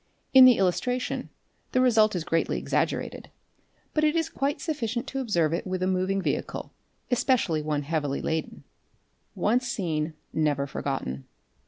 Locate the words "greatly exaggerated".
2.23-3.29